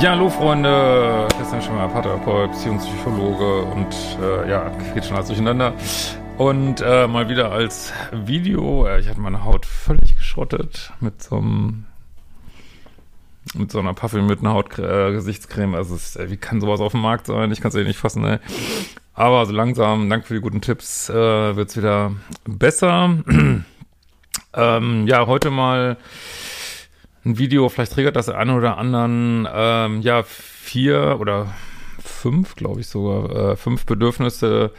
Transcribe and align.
Ja, 0.00 0.12
hallo 0.12 0.30
Freunde, 0.30 1.28
Christian 1.36 1.60
Schimmer, 1.60 1.86
Paartherapeut, 1.86 2.52
Beziehungspsychologe 2.52 3.64
und 3.64 3.94
äh, 4.22 4.48
ja, 4.48 4.70
geht 4.94 5.04
schon 5.04 5.14
alles 5.14 5.26
durcheinander. 5.26 5.74
Und 6.38 6.80
äh, 6.80 7.06
mal 7.06 7.28
wieder 7.28 7.52
als 7.52 7.92
Video, 8.10 8.86
äh, 8.86 9.00
ich 9.00 9.08
hatte 9.10 9.20
meine 9.20 9.44
Haut 9.44 9.66
völlig 9.66 10.16
geschrottet 10.16 10.94
mit 11.00 11.22
so 11.22 11.36
einem 11.36 11.84
mit 13.52 13.70
so 13.70 13.78
einer 13.78 13.92
Puffel 13.92 14.22
mit 14.22 14.40
einer 14.40 14.54
Haut 14.54 14.70
äh. 14.70 15.74
Also 15.74 15.94
es, 15.94 16.16
äh, 16.16 16.30
wie 16.30 16.38
kann 16.38 16.62
sowas 16.62 16.80
auf 16.80 16.92
dem 16.92 17.02
Markt 17.02 17.26
sein? 17.26 17.52
Ich 17.52 17.60
kann 17.60 17.68
es 17.68 17.74
eh 17.74 17.84
nicht 17.84 17.98
fassen, 17.98 18.24
ey. 18.24 18.38
Aber 19.12 19.44
so 19.44 19.52
langsam, 19.52 20.08
danke 20.08 20.28
für 20.28 20.34
die 20.34 20.40
guten 20.40 20.62
Tipps, 20.62 21.10
äh, 21.10 21.14
wird's 21.56 21.76
wieder 21.76 22.12
besser. 22.44 23.18
ähm, 24.54 25.06
ja, 25.06 25.26
heute 25.26 25.50
mal 25.50 25.98
ein 27.24 27.38
Video, 27.38 27.68
vielleicht 27.68 27.92
triggert 27.92 28.16
das 28.16 28.28
einen 28.28 28.50
oder 28.56 28.78
anderen, 28.78 29.46
ähm, 29.52 30.00
ja, 30.00 30.22
vier 30.22 31.18
oder 31.20 31.54
fünf, 32.02 32.56
glaube 32.56 32.80
ich 32.80 32.86
sogar, 32.86 33.52
äh, 33.52 33.56
fünf 33.56 33.84
Bedürfnisse, 33.86 34.72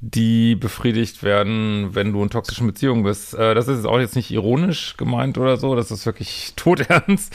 die 0.00 0.54
befriedigt 0.54 1.24
werden, 1.24 1.88
wenn 1.92 2.12
du 2.12 2.22
in 2.22 2.30
toxischen 2.30 2.68
Beziehungen 2.68 3.02
bist. 3.02 3.34
Äh, 3.34 3.56
das 3.56 3.66
ist 3.66 3.84
auch 3.84 3.98
jetzt 3.98 4.14
nicht 4.14 4.30
ironisch 4.30 4.96
gemeint 4.96 5.36
oder 5.38 5.56
so, 5.56 5.74
das 5.74 5.90
ist 5.90 6.06
wirklich 6.06 6.52
todernst, 6.56 7.34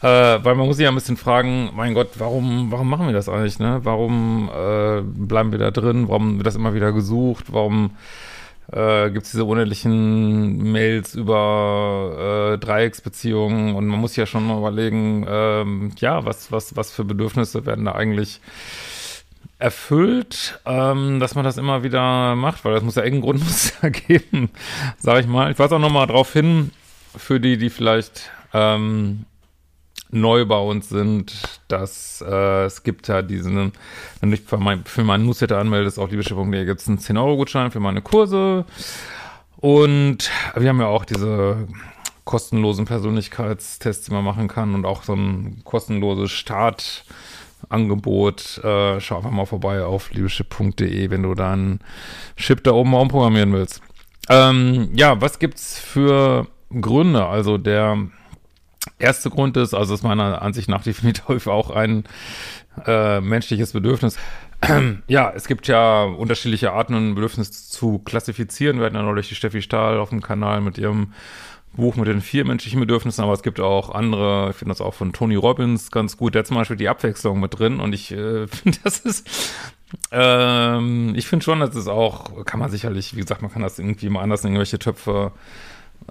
äh, 0.00 0.06
weil 0.42 0.56
man 0.56 0.66
muss 0.66 0.76
sich 0.76 0.84
ja 0.84 0.90
ein 0.90 0.96
bisschen 0.96 1.16
fragen, 1.16 1.70
mein 1.74 1.94
Gott, 1.94 2.10
warum, 2.18 2.72
warum 2.72 2.88
machen 2.88 3.06
wir 3.06 3.12
das 3.12 3.28
eigentlich, 3.28 3.60
ne? 3.60 3.80
Warum 3.84 4.50
äh, 4.52 5.02
bleiben 5.02 5.52
wir 5.52 5.60
da 5.60 5.70
drin? 5.70 6.08
Warum 6.08 6.38
wird 6.38 6.46
das 6.46 6.56
immer 6.56 6.74
wieder 6.74 6.92
gesucht? 6.92 7.52
Warum 7.52 7.92
äh, 8.70 9.10
gibt 9.10 9.26
es 9.26 9.32
diese 9.32 9.44
unendlichen 9.44 10.70
Mails 10.72 11.14
über 11.14 12.54
äh, 12.54 12.58
Dreiecksbeziehungen 12.58 13.74
und 13.74 13.86
man 13.86 14.00
muss 14.00 14.16
ja 14.16 14.26
schon 14.26 14.46
mal 14.46 14.58
überlegen, 14.58 15.26
ähm, 15.28 15.92
ja, 15.98 16.24
was, 16.24 16.52
was, 16.52 16.76
was 16.76 16.92
für 16.92 17.04
Bedürfnisse 17.04 17.66
werden 17.66 17.84
da 17.84 17.92
eigentlich 17.92 18.40
erfüllt, 19.58 20.60
ähm, 20.66 21.20
dass 21.20 21.34
man 21.34 21.44
das 21.44 21.56
immer 21.56 21.82
wieder 21.82 22.34
macht, 22.34 22.64
weil 22.64 22.74
das 22.74 22.82
muss 22.82 22.96
ja 22.96 23.04
irgendeinen 23.04 23.38
Grund 23.38 23.44
muss 23.44 23.72
ja 23.82 23.88
geben, 23.88 24.50
sag 24.98 25.20
ich 25.20 25.26
mal. 25.26 25.50
Ich 25.50 25.58
weise 25.58 25.76
auch 25.76 25.80
nochmal 25.80 26.06
darauf 26.06 26.32
hin, 26.32 26.70
für 27.16 27.40
die, 27.40 27.56
die 27.58 27.70
vielleicht 27.70 28.30
ähm, 28.54 29.24
neu 30.12 30.44
bei 30.44 30.58
uns 30.58 30.90
sind, 30.90 31.32
dass 31.68 32.22
äh, 32.26 32.64
es 32.64 32.82
gibt 32.84 33.08
ja 33.08 33.22
diesen, 33.22 33.72
wenn 34.20 34.30
du 34.30 34.36
dich 34.36 34.46
für, 34.46 34.58
mein, 34.58 34.84
für 34.84 35.02
meinen 35.02 35.26
Newsletter 35.26 35.58
anmeldest, 35.58 35.98
auf 35.98 36.10
liebeschiff.de 36.10 36.64
gibt 36.64 36.80
es 36.80 36.88
einen 36.88 36.98
10-Euro-Gutschein 36.98 37.70
für 37.70 37.80
meine 37.80 38.02
Kurse. 38.02 38.64
Und 39.56 40.30
wir 40.54 40.68
haben 40.68 40.80
ja 40.80 40.86
auch 40.86 41.04
diese 41.04 41.66
kostenlosen 42.24 42.84
Persönlichkeitstests, 42.84 44.06
die 44.06 44.12
man 44.12 44.24
machen 44.24 44.48
kann 44.48 44.74
und 44.74 44.84
auch 44.84 45.02
so 45.02 45.14
ein 45.14 45.62
kostenloses 45.64 46.30
Startangebot. 46.30 48.58
Äh, 48.62 49.00
schau 49.00 49.16
einfach 49.16 49.30
mal 49.30 49.46
vorbei 49.46 49.82
auf 49.82 50.12
liebeschiff.de, 50.12 51.10
wenn 51.10 51.22
du 51.22 51.34
dann 51.34 51.80
Chip 52.36 52.62
da 52.64 52.72
oben 52.72 52.90
mal 52.90 53.00
umprogrammieren 53.00 53.52
willst. 53.52 53.80
Ähm, 54.28 54.90
ja, 54.94 55.20
was 55.20 55.38
gibt's 55.38 55.78
für 55.78 56.46
Gründe? 56.80 57.26
Also 57.26 57.58
der 57.58 57.98
erste 58.98 59.30
Grund 59.30 59.56
ist, 59.56 59.74
also 59.74 59.94
ist 59.94 60.02
meiner 60.02 60.42
Ansicht 60.42 60.68
nach 60.68 60.82
definitiv 60.84 61.46
auch 61.46 61.70
ein 61.70 62.04
äh, 62.86 63.20
menschliches 63.20 63.72
Bedürfnis. 63.72 64.16
ja, 65.08 65.32
es 65.34 65.46
gibt 65.46 65.66
ja 65.68 66.04
unterschiedliche 66.04 66.72
Arten, 66.72 66.94
ein 66.94 67.14
Bedürfnis 67.14 67.68
zu 67.68 67.98
klassifizieren. 67.98 68.78
Wir 68.78 68.86
hatten 68.86 68.96
ja 68.96 69.02
neulich 69.02 69.28
die 69.28 69.34
Steffi 69.34 69.62
Stahl 69.62 69.98
auf 69.98 70.10
dem 70.10 70.22
Kanal 70.22 70.60
mit 70.60 70.78
ihrem 70.78 71.12
Buch 71.74 71.96
mit 71.96 72.06
den 72.06 72.20
vier 72.20 72.44
menschlichen 72.44 72.80
Bedürfnissen, 72.80 73.24
aber 73.24 73.32
es 73.32 73.42
gibt 73.42 73.58
auch 73.58 73.94
andere, 73.94 74.50
ich 74.50 74.56
finde 74.56 74.72
das 74.72 74.82
auch 74.82 74.92
von 74.92 75.12
Tony 75.12 75.36
Robbins 75.36 75.90
ganz 75.90 76.18
gut, 76.18 76.34
der 76.34 76.40
hat 76.40 76.46
zum 76.46 76.56
Beispiel 76.56 76.76
die 76.76 76.88
Abwechslung 76.88 77.40
mit 77.40 77.58
drin 77.58 77.80
und 77.80 77.94
ich 77.94 78.12
äh, 78.12 78.46
finde, 78.46 78.78
das 78.84 79.00
ist, 79.00 79.26
ähm, 80.10 81.14
ich 81.16 81.26
finde 81.26 81.44
schon, 81.44 81.60
dass 81.60 81.74
es 81.74 81.88
auch, 81.88 82.44
kann 82.44 82.60
man 82.60 82.70
sicherlich, 82.70 83.16
wie 83.16 83.20
gesagt, 83.20 83.40
man 83.40 83.50
kann 83.50 83.62
das 83.62 83.78
irgendwie 83.78 84.10
mal 84.10 84.20
anders 84.20 84.42
in 84.42 84.48
irgendwelche 84.48 84.78
Töpfe 84.78 85.32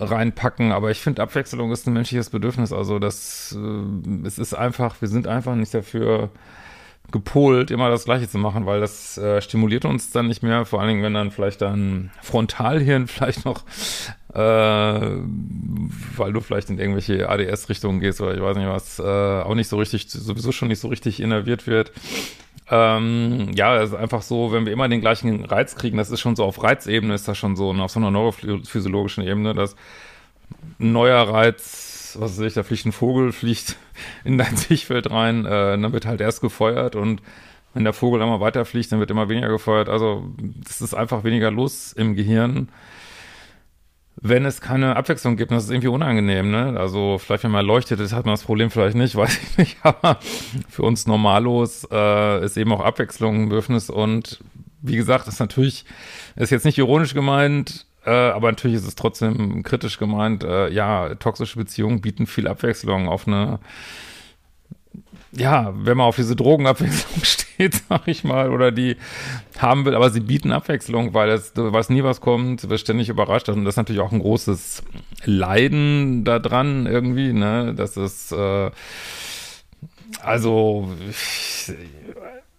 reinpacken, 0.02 0.72
aber 0.72 0.92
ich 0.92 1.00
finde, 1.00 1.22
Abwechslung 1.22 1.72
ist 1.72 1.88
ein 1.88 1.94
menschliches 1.94 2.30
Bedürfnis. 2.30 2.74
Also 2.74 3.00
das, 3.00 3.58
äh, 3.58 4.28
es 4.28 4.40
ist 4.40 4.54
einfach, 4.54 5.02
wir 5.02 5.08
sind 5.08 5.28
einfach 5.28 5.56
nicht 5.56 5.74
dafür 5.74 6.30
gepolt, 7.12 7.72
immer 7.72 7.90
das 7.90 8.06
Gleiche 8.06 8.30
zu 8.30 8.38
machen, 8.38 8.66
weil 8.66 8.80
das 8.80 9.18
äh, 9.18 9.42
stimuliert 9.42 9.86
uns 9.86 10.12
dann 10.12 10.28
nicht 10.28 10.44
mehr, 10.44 10.66
vor 10.66 10.80
allen 10.80 10.90
Dingen, 10.90 11.04
wenn 11.04 11.14
dann 11.14 11.32
vielleicht 11.32 11.62
dein 11.62 12.12
Frontalhirn 12.22 13.08
vielleicht 13.08 13.46
noch, 13.46 13.64
äh, 14.34 14.38
weil 14.40 16.34
du 16.34 16.40
vielleicht 16.40 16.70
in 16.70 16.80
irgendwelche 16.80 17.30
ADS-Richtungen 17.30 18.00
gehst 18.00 18.22
oder 18.22 18.34
ich 18.34 18.42
weiß 18.42 18.56
nicht 18.58 18.68
was, 18.68 19.00
äh, 19.00 19.04
auch 19.04 19.56
nicht 19.56 19.68
so 19.68 19.78
richtig, 19.78 20.10
sowieso 20.10 20.52
schon 20.52 20.70
nicht 20.70 20.80
so 20.80 20.88
richtig 20.88 21.20
innerviert 21.20 21.68
wird. 21.68 21.92
Ähm, 22.72 23.52
ja, 23.54 23.82
es 23.82 23.90
ist 23.90 23.96
einfach 23.96 24.22
so, 24.22 24.54
wenn 24.54 24.66
wir 24.66 24.72
immer 24.72 24.88
den 24.88 25.02
gleichen 25.02 25.44
Reiz 25.44 25.76
kriegen, 25.76 25.98
das 25.98 26.10
ist 26.10 26.22
schon 26.22 26.38
so 26.38 26.46
auf 26.46 26.64
Reizebene, 26.64 27.14
ist 27.14 27.28
das 27.28 27.38
schon 27.38 27.58
so, 27.58 27.70
und 27.70 27.82
auf 27.82 27.92
so 27.92 28.00
einer 28.00 28.12
neurophysiologischen 28.12 29.26
Ebene, 29.28 29.54
dass 29.54 29.76
ein 30.80 30.94
neuer 30.94 31.22
Reiz, 31.30 32.16
was 32.18 32.40
weiß 32.40 32.48
ich, 32.48 32.54
da 32.54 32.64
fliegt 32.64 32.86
ein 32.86 32.94
Vogel, 32.94 33.32
fliegt 33.34 33.76
in 34.24 34.38
dein 34.38 34.56
Sichtfeld 34.56 35.12
rein, 35.12 35.46
äh, 35.46 35.78
dann 35.78 35.92
wird 35.92 36.06
halt 36.06 36.22
erst 36.22 36.40
gefeuert 36.40 36.96
und 36.96 37.22
wenn 37.74 37.84
der 37.84 37.94
Vogel 37.94 38.22
immer 38.22 38.40
weiterfliegt, 38.40 38.92
dann 38.92 39.00
wird 39.00 39.12
immer 39.12 39.30
weniger 39.30 39.50
gefeuert. 39.50 39.88
Also 39.88 40.26
es 40.70 40.82
ist 40.82 40.94
einfach 40.94 41.24
weniger 41.24 41.52
los 41.52 41.94
im 41.94 42.16
Gehirn 42.16 42.68
wenn 44.16 44.46
es 44.46 44.62
keine 44.62 44.96
Abwechslung 44.96 45.38
gibt, 45.38 45.52
das 45.52 45.66
ist 45.66 45.72
irgendwie 45.72 45.88
unangenehm, 45.88 46.52
ne? 46.52 46.76
Also 46.78 47.18
vielleicht, 47.18 47.44
wenn 47.44 47.52
man 47.52 47.66
leuchtet 47.66 48.00
hat 48.00 48.26
man 48.26 48.34
das 48.34 48.44
Problem 48.44 48.70
vielleicht 48.70 48.96
nicht, 48.96 49.16
weiß 49.18 49.40
ich 49.42 49.58
nicht, 49.58 49.78
aber 49.84 50.20
für 50.70 50.84
uns 50.84 51.08
Normalos 51.08 51.88
äh, 51.92 52.46
ist 52.46 52.58
eben 52.58 52.72
auch 52.72 52.82
Abwechslung 52.82 53.44
ein 53.44 53.50
Bedürfnis 53.50 53.90
und 53.90 54.44
wie 54.82 54.96
gesagt, 54.96 55.28
ist 55.28 55.40
natürlich, 55.40 55.86
ist 56.36 56.50
jetzt 56.50 56.66
nicht 56.66 56.78
ironisch 56.78 57.14
gemeint, 57.14 57.86
äh, 58.06 58.10
aber 58.10 58.52
natürlich 58.52 58.78
ist 58.78 58.88
es 58.88 58.96
trotzdem 58.96 59.64
kritisch 59.64 60.00
gemeint, 60.00 60.44
äh, 60.44 60.70
ja, 60.70 61.14
toxische 61.16 61.58
Beziehungen 61.58 62.02
bieten 62.02 62.26
viel 62.26 62.48
Abwechslung 62.48 63.08
auf 63.08 63.28
eine 63.28 63.60
ja, 65.34 65.74
wenn 65.76 65.98
man 65.98 66.08
auf 66.08 66.18
diese 66.18 66.36
Drogenabwechslung 66.36 67.24
steht, 67.24 67.82
sag 67.88 68.08
ich 68.08 68.24
mal, 68.24 68.50
oder 68.52 68.72
die 68.72 68.98
haben 69.58 69.86
will, 69.86 69.96
aber 69.96 70.10
sie 70.10 70.20
bieten 70.20 70.52
Abwechslung, 70.52 71.14
weil 71.14 71.30
es, 71.30 71.54
du 71.54 71.72
weißt 71.72 71.90
nie, 71.90 72.04
was 72.04 72.22
kommt, 72.22 72.64
du 72.64 72.70
wirst 72.70 72.84
ständig 72.84 73.10
überrascht. 73.10 73.48
Und 73.50 73.64
das 73.64 73.74
ist 73.74 73.78
natürlich 73.78 74.02
auch 74.02 74.12
ein 74.12 74.20
großes 74.20 74.84
Leiden 75.24 76.24
daran 76.26 76.86
irgendwie, 76.86 77.34
ne, 77.34 77.74
das 77.76 77.98
ist, 77.98 78.32
äh, 78.32 78.72
also, 80.22 80.90
ich, 81.10 81.72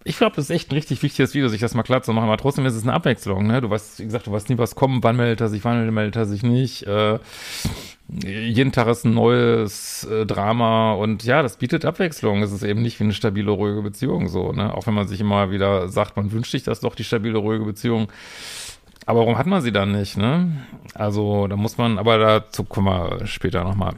ich 0.04 0.16
glaube, 0.16 0.36
das 0.36 0.46
ist 0.46 0.50
echt 0.50 0.70
ein 0.70 0.74
richtig 0.74 1.02
wichtiges 1.02 1.34
Video, 1.34 1.48
sich 1.48 1.60
das 1.60 1.74
mal 1.74 1.82
klar 1.82 2.02
zu 2.02 2.12
machen, 2.12 2.24
aber 2.24 2.38
trotzdem 2.38 2.64
ist 2.64 2.74
es 2.74 2.82
eine 2.82 2.94
Abwechslung, 2.94 3.46
ne, 3.46 3.60
du 3.60 3.68
weißt, 3.68 3.98
wie 3.98 4.04
gesagt, 4.04 4.26
du 4.26 4.32
weißt 4.32 4.48
nie, 4.48 4.58
was 4.58 4.74
kommt, 4.74 5.04
wann 5.04 5.16
meldet 5.16 5.42
er 5.42 5.48
sich, 5.48 5.62
wann 5.64 5.92
meldet 5.92 6.16
er 6.16 6.24
sich 6.26 6.42
nicht, 6.42 6.86
äh, 6.86 7.18
jeden 8.20 8.72
Tag 8.72 8.88
ist 8.88 9.04
ein 9.04 9.14
neues 9.14 10.04
äh, 10.04 10.26
Drama 10.26 10.92
und 10.92 11.24
ja, 11.24 11.42
das 11.42 11.56
bietet 11.56 11.84
Abwechslung. 11.84 12.42
Es 12.42 12.52
ist 12.52 12.62
eben 12.62 12.82
nicht 12.82 13.00
wie 13.00 13.04
eine 13.04 13.14
stabile, 13.14 13.50
ruhige 13.50 13.82
Beziehung 13.82 14.28
so, 14.28 14.52
ne? 14.52 14.74
Auch 14.74 14.86
wenn 14.86 14.94
man 14.94 15.08
sich 15.08 15.20
immer 15.20 15.50
wieder 15.50 15.88
sagt, 15.88 16.16
man 16.16 16.32
wünscht 16.32 16.52
sich 16.52 16.62
das 16.62 16.80
doch, 16.80 16.94
die 16.94 17.04
stabile, 17.04 17.38
ruhige 17.38 17.64
Beziehung. 17.64 18.08
Aber 19.06 19.20
warum 19.20 19.38
hat 19.38 19.46
man 19.46 19.62
sie 19.62 19.72
dann 19.72 19.92
nicht, 19.92 20.16
ne? 20.16 20.64
Also, 20.94 21.46
da 21.46 21.56
muss 21.56 21.78
man, 21.78 21.98
aber 21.98 22.18
dazu 22.18 22.64
kommen 22.64 22.86
wir 22.86 23.26
später 23.26 23.64
nochmal. 23.64 23.94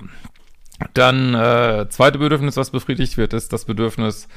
Dann, 0.95 1.35
äh, 1.35 1.87
zweite 1.89 2.19
Bedürfnis, 2.19 2.57
was 2.57 2.71
befriedigt 2.71 3.17
wird, 3.17 3.33
ist 3.33 3.53
das 3.53 3.65
Bedürfnis, 3.65 4.29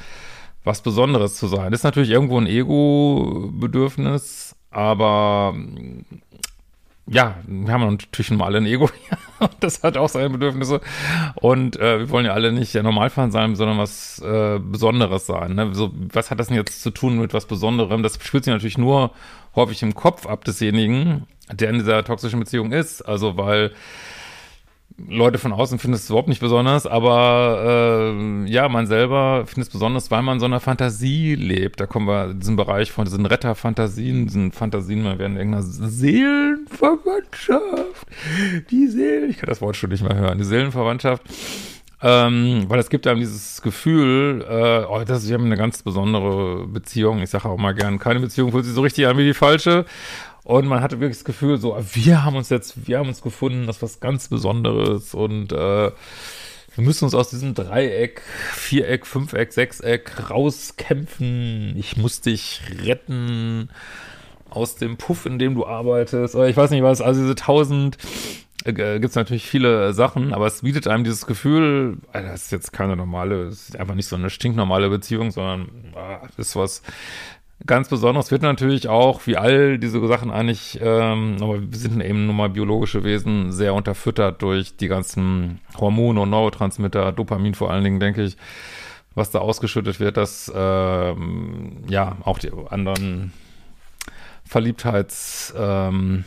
was 0.64 0.82
Besonderes 0.82 1.36
zu 1.36 1.46
sein. 1.46 1.72
Ist 1.72 1.84
natürlich 1.84 2.10
irgendwo 2.10 2.38
ein 2.38 2.46
Ego-Bedürfnis, 2.46 4.56
aber 4.70 5.54
ja, 7.06 7.36
wir 7.46 7.72
haben 7.72 7.90
natürlich 7.90 8.30
nun 8.30 8.40
mal 8.40 8.46
alle 8.46 8.58
ein 8.58 8.66
Ego. 8.66 8.90
das 9.60 9.82
hat 9.82 9.96
auch 9.96 10.08
seine 10.08 10.30
Bedürfnisse. 10.30 10.80
Und 11.36 11.76
äh, 11.76 12.00
wir 12.00 12.10
wollen 12.10 12.26
ja 12.26 12.32
alle 12.32 12.52
nicht 12.52 12.74
der 12.74 12.82
Normalfall 12.82 13.30
sein, 13.30 13.56
sondern 13.56 13.78
was 13.78 14.20
äh, 14.20 14.58
Besonderes 14.58 15.26
sein. 15.26 15.54
Ne? 15.54 15.74
So, 15.74 15.90
was 16.12 16.30
hat 16.30 16.40
das 16.40 16.48
denn 16.48 16.56
jetzt 16.56 16.82
zu 16.82 16.90
tun 16.90 17.18
mit 17.18 17.34
was 17.34 17.46
Besonderem? 17.46 18.02
Das 18.02 18.18
spielt 18.22 18.44
sich 18.44 18.52
natürlich 18.52 18.78
nur 18.78 19.12
häufig 19.54 19.82
im 19.82 19.94
Kopf 19.94 20.26
ab 20.26 20.44
desjenigen, 20.44 21.26
der 21.52 21.70
in 21.70 21.78
dieser 21.78 22.04
toxischen 22.04 22.40
Beziehung 22.40 22.72
ist. 22.72 23.02
Also, 23.02 23.36
weil 23.36 23.72
Leute 25.06 25.38
von 25.38 25.52
außen 25.52 25.78
finden 25.78 25.94
es 25.94 26.10
überhaupt 26.10 26.26
nicht 26.28 26.40
besonders, 26.40 26.84
aber 26.86 28.14
äh, 28.16 28.50
ja, 28.50 28.68
man 28.68 28.88
selber 28.88 29.46
findet 29.46 29.68
es 29.68 29.72
besonders, 29.72 30.10
weil 30.10 30.22
man 30.22 30.40
so 30.40 30.46
einer 30.46 30.58
Fantasie 30.58 31.36
lebt. 31.36 31.78
Da 31.78 31.86
kommen 31.86 32.08
wir 32.08 32.30
in 32.30 32.40
diesen 32.40 32.56
Bereich 32.56 32.90
von 32.90 33.04
diesen 33.04 33.24
Retterfantasien, 33.24 34.26
diesen 34.26 34.50
Fantasien, 34.50 35.04
man 35.04 35.20
werden 35.20 35.36
irgendeiner 35.36 35.62
Seelenverwandtschaft, 35.62 38.08
die 38.70 38.88
Seelen, 38.88 39.30
ich 39.30 39.38
kann 39.38 39.48
das 39.48 39.60
Wort 39.60 39.76
schon 39.76 39.90
nicht 39.90 40.02
mehr 40.02 40.16
hören, 40.16 40.38
die 40.38 40.44
Seelenverwandtschaft. 40.44 41.22
Ähm, 42.00 42.66
weil 42.68 42.78
es 42.78 42.90
gibt 42.90 43.08
einem 43.08 43.18
dieses 43.18 43.60
Gefühl, 43.60 44.44
äh, 44.48 44.84
oh, 44.88 45.02
das 45.04 45.28
wir 45.28 45.34
haben 45.34 45.46
eine 45.46 45.56
ganz 45.56 45.82
besondere 45.82 46.68
Beziehung. 46.68 47.20
Ich 47.22 47.30
sage 47.30 47.48
auch 47.48 47.58
mal 47.58 47.74
gern, 47.74 47.98
keine 47.98 48.20
Beziehung 48.20 48.52
fühlt 48.52 48.64
sich 48.64 48.74
so 48.74 48.82
richtig 48.82 49.08
an 49.08 49.18
wie 49.18 49.24
die 49.24 49.34
falsche. 49.34 49.84
Und 50.48 50.66
man 50.66 50.80
hatte 50.80 50.98
wirklich 50.98 51.18
das 51.18 51.26
Gefühl, 51.26 51.58
so, 51.58 51.76
wir 51.92 52.24
haben 52.24 52.34
uns 52.34 52.48
jetzt, 52.48 52.88
wir 52.88 52.98
haben 52.98 53.08
uns 53.08 53.20
gefunden, 53.20 53.66
das 53.66 53.76
ist 53.76 53.82
was 53.82 54.00
ganz 54.00 54.28
Besonderes 54.28 55.12
und 55.12 55.52
äh, 55.52 55.90
wir 56.74 56.84
müssen 56.84 57.04
uns 57.04 57.14
aus 57.14 57.28
diesem 57.28 57.52
Dreieck, 57.52 58.22
Viereck, 58.54 59.04
Fünfeck, 59.04 59.52
Sechseck 59.52 60.30
rauskämpfen. 60.30 61.74
Ich 61.76 61.98
muss 61.98 62.22
dich 62.22 62.62
retten 62.82 63.68
aus 64.48 64.76
dem 64.76 64.96
Puff, 64.96 65.26
in 65.26 65.38
dem 65.38 65.54
du 65.54 65.66
arbeitest. 65.66 66.34
Oder 66.34 66.48
ich 66.48 66.56
weiß 66.56 66.70
nicht 66.70 66.82
was, 66.82 67.02
also 67.02 67.20
diese 67.20 67.34
tausend 67.34 67.98
äh, 68.64 68.72
gibt 68.72 69.04
es 69.04 69.16
natürlich 69.16 69.46
viele 69.46 69.92
Sachen, 69.92 70.32
aber 70.32 70.46
es 70.46 70.62
bietet 70.62 70.88
einem 70.88 71.04
dieses 71.04 71.26
Gefühl, 71.26 71.98
das 72.14 72.44
ist 72.44 72.52
jetzt 72.52 72.72
keine 72.72 72.96
normale, 72.96 73.48
es 73.48 73.68
ist 73.68 73.76
einfach 73.78 73.94
nicht 73.94 74.08
so 74.08 74.16
eine 74.16 74.30
stinknormale 74.30 74.88
Beziehung, 74.88 75.30
sondern 75.30 75.92
ah, 75.94 76.26
ist 76.38 76.56
was 76.56 76.80
Ganz 77.66 77.88
besonders 77.88 78.30
wird 78.30 78.42
natürlich 78.42 78.88
auch, 78.88 79.26
wie 79.26 79.36
all 79.36 79.78
diese 79.78 80.06
Sachen 80.06 80.30
eigentlich, 80.30 80.78
ähm, 80.80 81.38
aber 81.40 81.60
wir 81.60 81.78
sind 81.78 82.00
eben 82.00 82.26
nun 82.26 82.36
mal 82.36 82.48
biologische 82.50 83.02
Wesen, 83.02 83.50
sehr 83.50 83.74
unterfüttert 83.74 84.40
durch 84.42 84.76
die 84.76 84.86
ganzen 84.86 85.60
Hormone 85.76 86.20
und 86.20 86.30
Neurotransmitter, 86.30 87.10
Dopamin 87.10 87.54
vor 87.54 87.72
allen 87.72 87.82
Dingen, 87.82 87.98
denke 87.98 88.22
ich, 88.22 88.36
was 89.16 89.32
da 89.32 89.40
ausgeschüttet 89.40 89.98
wird, 89.98 90.16
dass 90.16 90.50
ähm, 90.54 91.82
ja 91.88 92.16
auch 92.22 92.38
die 92.38 92.52
anderen 92.70 93.32
Verliebtheitstoxine, 94.44 96.24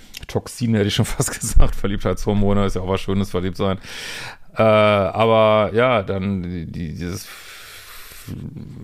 ähm, 0.71 0.75
hätte 0.75 0.87
ich 0.87 0.95
schon 0.95 1.05
fast 1.17 1.39
gesagt, 1.39 1.75
Verliebtheitshormone 1.75 2.65
ist 2.65 2.75
ja 2.75 2.81
auch 2.81 2.89
was 2.89 2.99
Schönes, 2.99 3.31
verliebt 3.31 3.55
sein. 3.55 3.77
Äh, 4.55 4.61
aber 4.61 5.71
ja, 5.73 6.03
dann 6.03 6.43
die, 6.43 6.93
dieses 6.93 7.25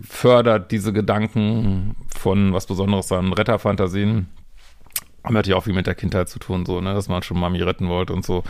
fördert 0.08 0.72
diese 0.72 0.94
Gedanken 0.94 1.96
von 2.16 2.54
was 2.54 2.66
Besonderes 2.66 3.12
an 3.12 3.34
Retterfantasien. 3.34 4.28
Haben 5.24 5.34
natürlich 5.34 5.56
auch 5.56 5.64
viel 5.64 5.74
mit 5.74 5.88
der 5.88 5.96
Kindheit 5.96 6.30
zu 6.30 6.40
tun, 6.40 6.66
so, 6.66 6.82
ne, 6.82 6.94
dass 6.94 7.10
man 7.10 7.24
schon 7.24 7.40
Mami 7.40 7.62
retten 7.62 7.90
wollte 7.90 8.14
und 8.14 8.26
so. 8.26 8.44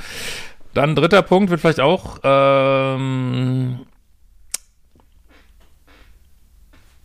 Dann 0.73 0.95
dritter 0.95 1.21
Punkt 1.21 1.49
wird 1.49 1.61
vielleicht 1.61 1.79
auch, 1.79 2.19
ähm, 2.23 3.79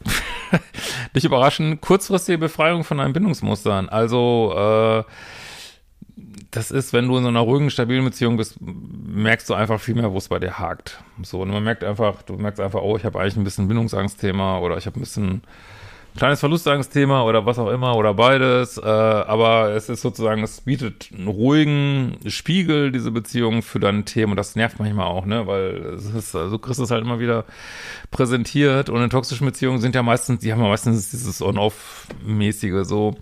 nicht 1.15 1.25
überraschen, 1.25 1.81
kurzfristige 1.81 2.39
Befreiung 2.39 2.85
von 2.85 3.01
einem 3.01 3.13
Bindungsmustern. 3.13 3.89
Also, 3.89 4.55
äh, 4.57 5.05
das 6.53 6.71
ist, 6.71 6.93
wenn 6.93 7.09
du 7.09 7.17
in 7.17 7.23
so 7.23 7.29
einer 7.31 7.41
ruhigen, 7.41 7.71
stabilen 7.71 8.05
Beziehung 8.05 8.37
bist, 8.37 8.59
merkst 8.61 9.49
du 9.49 9.55
einfach 9.55 9.81
viel 9.81 9.95
mehr, 9.95 10.13
wo 10.13 10.19
es 10.19 10.29
bei 10.29 10.39
dir 10.39 10.59
hakt. 10.59 11.03
So, 11.23 11.41
und 11.41 11.51
man 11.51 11.65
merkt 11.65 11.83
einfach, 11.83 12.23
du 12.23 12.35
merkst 12.35 12.61
einfach, 12.61 12.83
oh, 12.83 12.97
ich 12.97 13.07
habe 13.07 13.19
eigentlich 13.19 13.37
ein 13.37 13.45
bisschen 13.45 13.69
Bindungsangstthema 13.69 14.59
oder 14.59 14.77
ich 14.77 14.85
habe 14.85 14.99
ein 14.99 15.01
bisschen 15.01 15.43
kleines 16.15 16.41
Verlustangstthema 16.41 17.23
oder 17.23 17.47
was 17.47 17.59
auch 17.59 17.71
immer 17.71 17.97
oder 17.97 18.13
beides. 18.13 18.77
Äh, 18.77 18.83
aber 18.83 19.71
es 19.71 19.89
ist 19.89 20.03
sozusagen, 20.03 20.43
es 20.43 20.61
bietet 20.61 21.09
einen 21.17 21.29
ruhigen 21.29 22.19
Spiegel, 22.27 22.93
diese 22.93 23.11
Beziehung 23.11 23.63
für 23.63 23.81
deine 23.81 24.05
Themen. 24.05 24.33
Und 24.33 24.37
das 24.37 24.55
nervt 24.55 24.79
manchmal 24.79 25.07
auch, 25.07 25.25
ne? 25.25 25.47
Weil 25.47 25.95
es 25.97 26.05
ist, 26.13 26.37
also 26.37 26.59
kriegst 26.59 26.81
du 26.81 26.85
es 26.85 26.91
halt 26.91 27.03
immer 27.03 27.19
wieder 27.19 27.47
präsentiert. 28.11 28.91
Und 28.91 29.03
in 29.03 29.09
toxischen 29.09 29.47
Beziehungen 29.47 29.81
sind 29.81 29.95
ja 29.95 30.03
meistens, 30.03 30.41
die 30.41 30.53
haben 30.53 30.61
ja 30.61 30.69
meistens 30.69 31.11
dieses 31.11 31.41
On-Off-mäßige 31.41 32.85
so. 32.85 33.17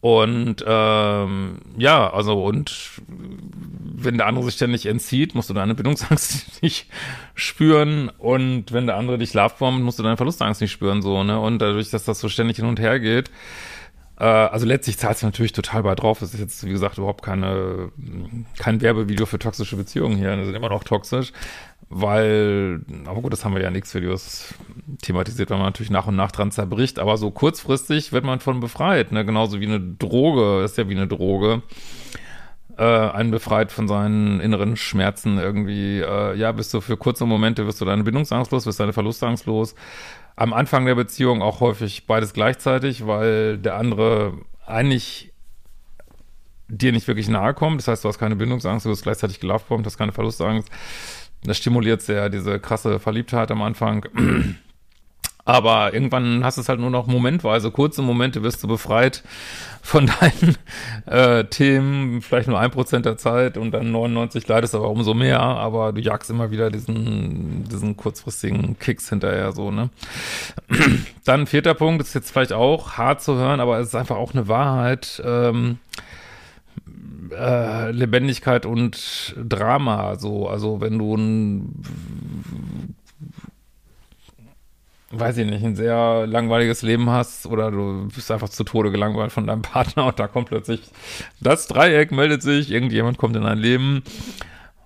Und 0.00 0.64
ähm, 0.66 1.58
ja, 1.78 2.12
also 2.12 2.44
und 2.44 2.90
wenn 3.98 4.18
der 4.18 4.26
andere 4.26 4.44
sich 4.44 4.54
ständig 4.54 4.86
entzieht, 4.86 5.34
musst 5.34 5.50
du 5.50 5.54
deine 5.54 5.74
Bindungsangst 5.74 6.62
nicht 6.62 6.86
spüren 7.34 8.10
und 8.18 8.72
wenn 8.72 8.86
der 8.86 8.96
andere 8.96 9.18
dich 9.18 9.34
lovebombt, 9.34 9.82
musst 9.82 9.98
du 9.98 10.02
deine 10.02 10.16
Verlustangst 10.16 10.60
nicht 10.60 10.72
spüren, 10.72 11.02
so, 11.02 11.24
ne? 11.24 11.40
Und 11.40 11.60
dadurch, 11.60 11.90
dass 11.90 12.04
das 12.04 12.20
so 12.20 12.28
ständig 12.28 12.56
hin 12.56 12.66
und 12.66 12.78
her 12.78 13.00
geht, 13.00 13.30
also 14.24 14.66
letztlich 14.66 14.98
zahlt 14.98 15.16
es 15.16 15.22
natürlich 15.22 15.52
total 15.52 15.82
bei 15.82 15.94
drauf. 15.94 16.22
Es 16.22 16.32
ist 16.32 16.40
jetzt, 16.40 16.64
wie 16.64 16.70
gesagt, 16.70 16.98
überhaupt 16.98 17.22
keine, 17.22 17.90
kein 18.58 18.80
Werbevideo 18.80 19.26
für 19.26 19.38
toxische 19.38 19.76
Beziehungen 19.76 20.16
hier. 20.16 20.34
Die 20.36 20.44
sind 20.44 20.54
immer 20.54 20.70
noch 20.70 20.84
toxisch 20.84 21.32
weil, 21.88 22.80
aber 23.06 23.20
gut, 23.20 23.32
das 23.32 23.44
haben 23.44 23.54
wir 23.54 23.62
ja 23.62 23.68
in 23.68 23.76
X-Videos 23.76 24.54
thematisiert, 25.02 25.50
weil 25.50 25.58
man 25.58 25.66
natürlich 25.66 25.90
nach 25.90 26.06
und 26.06 26.16
nach 26.16 26.32
dran 26.32 26.50
zerbricht, 26.50 26.98
aber 26.98 27.16
so 27.16 27.30
kurzfristig 27.30 28.12
wird 28.12 28.24
man 28.24 28.40
von 28.40 28.60
befreit, 28.60 29.12
ne? 29.12 29.24
genauso 29.24 29.60
wie 29.60 29.66
eine 29.66 29.80
Droge, 29.80 30.64
ist 30.64 30.78
ja 30.78 30.88
wie 30.88 30.96
eine 30.96 31.06
Droge, 31.06 31.62
äh, 32.76 32.82
einen 32.82 33.30
befreit 33.30 33.70
von 33.70 33.86
seinen 33.86 34.40
inneren 34.40 34.76
Schmerzen 34.76 35.38
irgendwie, 35.38 36.00
äh, 36.00 36.34
ja, 36.36 36.50
bist 36.52 36.74
du 36.74 36.80
für 36.80 36.96
kurze 36.96 37.24
Momente, 37.24 37.66
wirst 37.66 37.80
du 37.80 37.84
deine 37.84 38.02
Bindungsangst 38.02 38.50
los, 38.50 38.66
wirst 38.66 38.80
deine 38.80 38.92
Verlustangst 38.92 39.46
los, 39.46 39.76
am 40.36 40.52
Anfang 40.52 40.84
der 40.84 40.94
Beziehung 40.94 41.42
auch 41.42 41.60
häufig 41.60 42.06
beides 42.06 42.34
gleichzeitig, 42.34 43.06
weil 43.06 43.58
der 43.58 43.76
andere 43.76 44.34
eigentlich 44.66 45.32
dir 46.68 46.92
nicht 46.92 47.08
wirklich 47.08 47.28
nahe 47.28 47.54
kommt, 47.54 47.80
das 47.80 47.88
heißt, 47.88 48.04
du 48.04 48.08
hast 48.08 48.18
keine 48.18 48.36
Bindungsangst, 48.36 48.84
du 48.84 48.90
wirst 48.90 49.02
gleichzeitig 49.02 49.40
gelovebombt, 49.40 49.86
hast 49.86 49.96
keine 49.96 50.12
Verlustangst, 50.12 50.68
das 51.42 51.56
stimuliert 51.56 52.02
sehr 52.02 52.28
diese 52.28 52.60
krasse 52.60 52.98
Verliebtheit 53.00 53.50
am 53.50 53.62
Anfang. 53.62 54.06
Aber 55.46 55.94
irgendwann 55.94 56.44
hast 56.44 56.58
du 56.58 56.60
es 56.60 56.68
halt 56.68 56.80
nur 56.80 56.90
noch 56.90 57.06
momentweise, 57.06 57.70
kurze 57.70 58.02
Momente 58.02 58.42
wirst 58.42 58.62
du 58.64 58.68
befreit 58.68 59.22
von 59.80 60.10
deinen 60.20 60.56
äh, 61.06 61.44
Themen, 61.44 62.20
vielleicht 62.20 62.48
nur 62.48 62.58
ein 62.58 62.72
Prozent 62.72 63.06
der 63.06 63.16
Zeit 63.16 63.56
und 63.56 63.70
dann 63.70 63.92
99 63.92 64.48
leidest 64.48 64.74
aber 64.74 64.90
umso 64.90 65.14
mehr, 65.14 65.38
aber 65.38 65.92
du 65.92 66.00
jagst 66.00 66.30
immer 66.30 66.50
wieder 66.50 66.70
diesen, 66.70 67.62
diesen 67.70 67.96
kurzfristigen 67.96 68.76
Kicks 68.80 69.08
hinterher, 69.08 69.52
so, 69.52 69.70
ne? 69.70 69.90
Dann 71.24 71.46
vierter 71.46 71.74
Punkt, 71.74 72.02
ist 72.02 72.14
jetzt 72.14 72.32
vielleicht 72.32 72.52
auch 72.52 72.94
hart 72.94 73.22
zu 73.22 73.36
hören, 73.36 73.60
aber 73.60 73.78
es 73.78 73.88
ist 73.88 73.94
einfach 73.94 74.16
auch 74.16 74.34
eine 74.34 74.48
Wahrheit, 74.48 75.22
ähm, 75.24 75.78
äh, 77.30 77.90
Lebendigkeit 77.90 78.66
und 78.66 79.34
Drama. 79.36 80.16
So, 80.16 80.48
also 80.48 80.80
wenn 80.80 80.98
du 80.98 81.16
ein 81.16 81.82
weiß 85.10 85.38
ich 85.38 85.46
nicht, 85.46 85.64
ein 85.64 85.76
sehr 85.76 86.26
langweiliges 86.26 86.82
Leben 86.82 87.10
hast 87.10 87.46
oder 87.46 87.70
du 87.70 88.08
bist 88.14 88.30
einfach 88.30 88.48
zu 88.48 88.64
Tode 88.64 88.90
gelangweilt 88.90 89.32
von 89.32 89.46
deinem 89.46 89.62
Partner 89.62 90.06
und 90.06 90.18
da 90.18 90.26
kommt 90.26 90.48
plötzlich 90.48 90.82
das 91.40 91.68
Dreieck, 91.68 92.10
meldet 92.10 92.42
sich, 92.42 92.70
irgendjemand 92.70 93.18
kommt 93.18 93.36
in 93.36 93.42
dein 93.42 93.58
Leben 93.58 94.02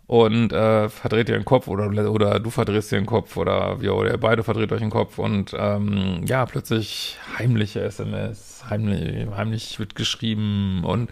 und 0.06 0.52
äh, 0.52 0.88
verdreht 0.88 1.28
dir 1.28 1.34
den 1.34 1.44
Kopf 1.44 1.68
oder, 1.68 1.88
oder 2.10 2.40
du 2.40 2.50
verdrehst 2.50 2.90
dir 2.90 2.96
den 2.96 3.06
Kopf 3.06 3.36
oder 3.36 3.78
ja, 3.80 3.92
oder 3.92 4.10
ihr 4.10 4.18
beide 4.18 4.42
verdreht 4.42 4.72
euch 4.72 4.80
den 4.80 4.90
Kopf 4.90 5.18
und 5.18 5.54
ähm, 5.56 6.22
ja, 6.26 6.44
plötzlich 6.46 7.16
heimliche 7.38 7.80
SMS, 7.80 8.64
heimlich, 8.68 9.28
heimlich 9.34 9.78
wird 9.78 9.94
geschrieben 9.94 10.82
und 10.84 11.10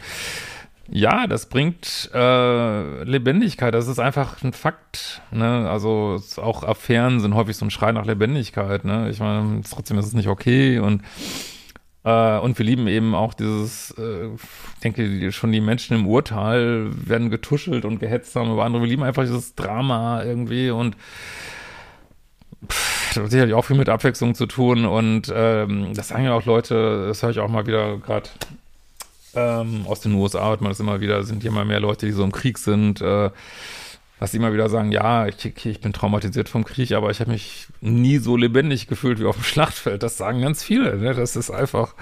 ja, 0.90 1.26
das 1.26 1.46
bringt 1.46 2.10
äh, 2.14 3.02
Lebendigkeit. 3.04 3.74
Das 3.74 3.88
ist 3.88 3.98
einfach 3.98 4.42
ein 4.42 4.52
Fakt. 4.52 5.20
Ne? 5.30 5.68
Also 5.68 6.18
auch 6.36 6.64
Affären 6.64 7.20
sind 7.20 7.34
häufig 7.34 7.56
so 7.56 7.66
ein 7.66 7.70
Schrei 7.70 7.92
nach 7.92 8.06
Lebendigkeit. 8.06 8.84
Ne? 8.84 9.10
Ich 9.10 9.20
meine, 9.20 9.60
trotzdem 9.68 9.98
ist 9.98 10.06
es 10.06 10.14
nicht 10.14 10.28
okay 10.28 10.78
und 10.78 11.02
äh, 12.04 12.38
und 12.38 12.58
wir 12.58 12.64
lieben 12.64 12.88
eben 12.88 13.14
auch 13.14 13.34
dieses, 13.34 13.90
äh, 13.98 14.28
ich 14.28 14.80
denke, 14.82 15.30
schon 15.30 15.52
die 15.52 15.60
Menschen 15.60 15.96
im 15.96 16.06
Urteil 16.06 16.88
werden 17.06 17.28
getuschelt 17.28 17.84
und 17.84 17.98
gehetzt 17.98 18.34
haben 18.34 18.50
über 18.50 18.64
andere. 18.64 18.82
Wir 18.82 18.88
lieben 18.88 19.02
einfach 19.02 19.24
dieses 19.24 19.54
Drama 19.56 20.22
irgendwie 20.22 20.70
und 20.70 20.96
pff, 22.66 23.14
das 23.14 23.24
hat 23.24 23.30
sicherlich 23.30 23.54
auch 23.54 23.64
viel 23.64 23.76
mit 23.76 23.90
Abwechslung 23.90 24.34
zu 24.34 24.46
tun 24.46 24.86
und 24.86 25.30
ähm, 25.34 25.92
das 25.94 26.08
sagen 26.08 26.24
ja 26.24 26.32
auch 26.32 26.46
Leute, 26.46 27.08
das 27.08 27.22
höre 27.22 27.30
ich 27.30 27.40
auch 27.40 27.48
mal 27.48 27.66
wieder 27.66 27.98
gerade 27.98 28.30
ähm, 29.34 29.84
aus 29.86 30.00
den 30.00 30.14
USA 30.14 30.48
hört 30.48 30.60
man 30.60 30.70
das 30.70 30.80
immer 30.80 31.00
wieder, 31.00 31.22
sind 31.24 31.44
immer 31.44 31.64
mehr 31.64 31.80
Leute, 31.80 32.06
die 32.06 32.12
so 32.12 32.24
im 32.24 32.32
Krieg 32.32 32.58
sind, 32.58 33.00
äh, 33.00 33.30
was 34.18 34.34
immer 34.34 34.52
wieder 34.52 34.68
sagen, 34.68 34.90
ja, 34.90 35.26
ich, 35.26 35.44
ich 35.64 35.80
bin 35.80 35.92
traumatisiert 35.92 36.48
vom 36.48 36.64
Krieg, 36.64 36.92
aber 36.92 37.10
ich 37.10 37.20
habe 37.20 37.30
mich 37.30 37.68
nie 37.80 38.18
so 38.18 38.36
lebendig 38.36 38.88
gefühlt 38.88 39.20
wie 39.20 39.26
auf 39.26 39.36
dem 39.36 39.44
Schlachtfeld. 39.44 40.02
Das 40.02 40.16
sagen 40.16 40.42
ganz 40.42 40.64
viele. 40.64 40.96
Ne? 40.98 41.14
Das 41.14 41.36
ist 41.36 41.50
einfach, 41.50 41.94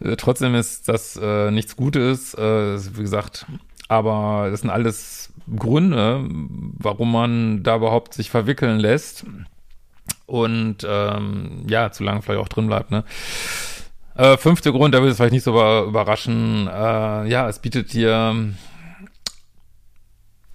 Äh, 0.00 0.16
trotzdem 0.16 0.54
ist 0.54 0.88
das 0.88 1.16
äh, 1.16 1.50
nichts 1.50 1.76
Gutes, 1.76 2.34
äh, 2.34 2.96
wie 2.96 3.02
gesagt, 3.02 3.46
aber 3.88 4.48
das 4.50 4.60
sind 4.62 4.70
alles 4.70 5.32
Gründe, 5.56 6.24
warum 6.78 7.12
man 7.12 7.62
da 7.62 7.76
überhaupt 7.76 8.14
sich 8.14 8.30
verwickeln 8.30 8.78
lässt 8.78 9.24
und 10.26 10.78
ähm, 10.88 11.64
ja, 11.68 11.92
zu 11.92 12.02
lange 12.02 12.22
vielleicht 12.22 12.40
auch 12.40 12.48
drin 12.48 12.66
bleibt, 12.66 12.90
ne? 12.90 13.04
Äh, 14.16 14.36
fünfte 14.36 14.72
Grund, 14.72 14.94
da 14.94 15.02
will 15.02 15.10
es 15.10 15.16
vielleicht 15.16 15.32
nicht 15.32 15.42
so 15.42 15.52
überraschen, 15.52 16.68
äh, 16.68 17.28
ja, 17.28 17.48
es 17.48 17.58
bietet 17.58 17.92
dir 17.92 18.54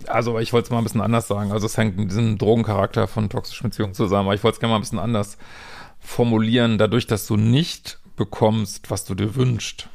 also 0.07 0.39
ich 0.39 0.53
wollte 0.53 0.65
es 0.67 0.71
mal 0.71 0.79
ein 0.79 0.83
bisschen 0.83 1.01
anders 1.01 1.27
sagen. 1.27 1.51
Also 1.51 1.65
es 1.65 1.77
hängt 1.77 1.97
mit 1.97 2.09
diesem 2.09 2.37
Drogencharakter 2.37 3.07
von 3.07 3.29
toxischen 3.29 3.69
Beziehungen 3.69 3.93
zusammen, 3.93 4.27
aber 4.27 4.35
ich 4.35 4.43
wollte 4.43 4.55
es 4.55 4.59
gerne 4.59 4.71
mal 4.71 4.77
ein 4.77 4.81
bisschen 4.81 4.99
anders 4.99 5.37
formulieren, 5.99 6.77
dadurch, 6.77 7.07
dass 7.07 7.27
du 7.27 7.35
nicht 7.35 7.99
bekommst, 8.15 8.89
was 8.89 9.05
du 9.05 9.15
dir 9.15 9.35
wünschst. 9.35 9.89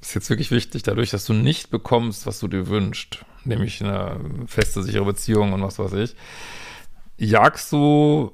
Ist 0.00 0.14
jetzt 0.14 0.30
wirklich 0.30 0.50
wichtig, 0.50 0.82
dadurch, 0.82 1.10
dass 1.10 1.24
du 1.24 1.32
nicht 1.32 1.70
bekommst, 1.70 2.26
was 2.26 2.38
du 2.40 2.48
dir 2.48 2.68
wünschst, 2.68 3.24
nämlich 3.44 3.82
eine 3.82 4.20
feste, 4.46 4.82
sichere 4.82 5.04
Beziehung 5.04 5.52
und 5.52 5.62
was 5.62 5.78
weiß 5.78 5.92
ich, 5.94 6.14
jagst 7.16 7.72
du 7.72 8.32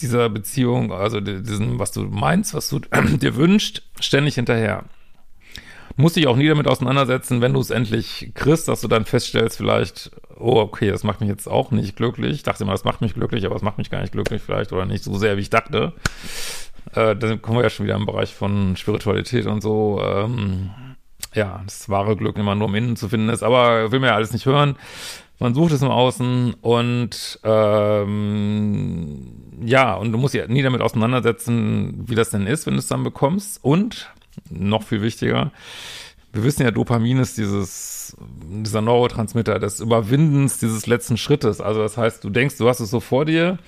dieser 0.00 0.28
Beziehung, 0.28 0.92
also 0.92 1.20
diesem, 1.20 1.78
was 1.78 1.92
du 1.92 2.02
meinst, 2.02 2.54
was 2.54 2.68
du 2.68 2.80
dir 3.20 3.36
wünschst, 3.36 3.82
ständig 4.00 4.34
hinterher. 4.34 4.84
Muss 5.96 6.14
dich 6.14 6.26
auch 6.26 6.36
nie 6.36 6.48
damit 6.48 6.66
auseinandersetzen, 6.66 7.40
wenn 7.40 7.52
du 7.52 7.60
es 7.60 7.70
endlich 7.70 8.32
kriegst, 8.34 8.66
dass 8.66 8.80
du 8.80 8.88
dann 8.88 9.04
feststellst, 9.04 9.56
vielleicht, 9.56 10.10
oh, 10.36 10.58
okay, 10.58 10.90
das 10.90 11.04
macht 11.04 11.20
mich 11.20 11.28
jetzt 11.30 11.46
auch 11.46 11.70
nicht 11.70 11.94
glücklich. 11.96 12.32
Ich 12.34 12.42
dachte 12.42 12.64
immer, 12.64 12.72
das 12.72 12.84
macht 12.84 13.00
mich 13.00 13.14
glücklich, 13.14 13.46
aber 13.46 13.54
es 13.54 13.62
macht 13.62 13.78
mich 13.78 13.90
gar 13.90 14.00
nicht 14.00 14.12
glücklich 14.12 14.42
vielleicht 14.42 14.72
oder 14.72 14.86
nicht 14.86 15.04
so 15.04 15.16
sehr, 15.16 15.36
wie 15.36 15.42
ich 15.42 15.50
dachte. 15.50 15.92
Äh, 16.94 17.14
dann 17.14 17.40
kommen 17.40 17.58
wir 17.58 17.62
ja 17.62 17.70
schon 17.70 17.86
wieder 17.86 17.94
im 17.94 18.06
Bereich 18.06 18.34
von 18.34 18.76
Spiritualität 18.76 19.46
und 19.46 19.60
so. 19.60 20.02
Ähm, 20.04 20.70
ja, 21.32 21.62
das 21.64 21.88
wahre 21.88 22.16
Glück 22.16 22.38
immer 22.38 22.54
nur 22.54 22.68
im 22.68 22.74
Innen 22.74 22.96
zu 22.96 23.08
finden 23.08 23.28
ist, 23.28 23.42
aber 23.42 23.92
will 23.92 24.00
mir 24.00 24.08
ja 24.08 24.14
alles 24.14 24.32
nicht 24.32 24.46
hören. 24.46 24.76
Man 25.38 25.54
sucht 25.54 25.72
es 25.72 25.82
im 25.82 25.90
Außen 25.90 26.54
und 26.60 27.40
ähm, 27.42 29.32
ja, 29.64 29.94
und 29.94 30.12
du 30.12 30.18
musst 30.18 30.34
ja 30.34 30.46
nie 30.46 30.62
damit 30.62 30.80
auseinandersetzen, 30.80 32.04
wie 32.06 32.14
das 32.14 32.30
denn 32.30 32.46
ist, 32.46 32.66
wenn 32.66 32.74
du 32.74 32.78
es 32.78 32.86
dann 32.86 33.02
bekommst. 33.02 33.62
Und 33.62 34.12
noch 34.50 34.84
viel 34.84 35.02
wichtiger. 35.02 35.50
Wir 36.32 36.44
wissen 36.44 36.62
ja, 36.62 36.70
Dopamin 36.70 37.18
ist 37.18 37.38
dieses, 37.38 38.16
dieser 38.48 38.80
Neurotransmitter 38.80 39.58
des 39.58 39.80
Überwindens 39.80 40.58
dieses 40.58 40.86
letzten 40.86 41.16
Schrittes. 41.16 41.60
Also 41.60 41.80
das 41.80 41.96
heißt, 41.96 42.24
du 42.24 42.30
denkst, 42.30 42.56
du 42.58 42.68
hast 42.68 42.80
es 42.80 42.90
so 42.90 43.00
vor 43.00 43.24
dir 43.24 43.58